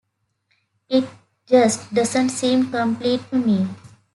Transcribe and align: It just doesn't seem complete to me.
It 0.89 1.07
just 1.45 1.93
doesn't 1.93 2.29
seem 2.29 2.71
complete 2.71 3.21
to 3.29 3.35
me. 3.37 3.67